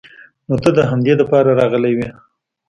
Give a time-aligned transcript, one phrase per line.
[0.47, 2.09] نو ته د همدې د پاره راغلې وې.